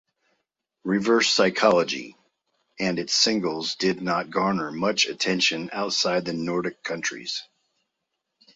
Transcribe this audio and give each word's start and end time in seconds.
"Reverse 0.83 1.31
Psychology" 1.31 2.15
and 2.79 2.97
its 2.97 3.13
singles 3.13 3.75
did 3.75 4.01
not 4.01 4.31
garner 4.31 4.71
much 4.71 5.05
attention 5.05 5.69
outside 5.71 6.25
the 6.25 6.33
Nordic 6.33 6.81
countries. 6.81 7.43